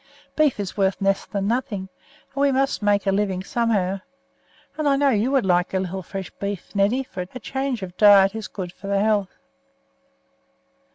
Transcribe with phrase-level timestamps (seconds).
[0.35, 1.87] Beef is worth next to nothing,
[2.33, 4.01] and we must make a living somehow.
[4.75, 8.33] And I know you would like a little fresh beef, Neddy; a change of diet
[8.33, 9.37] is good for the health."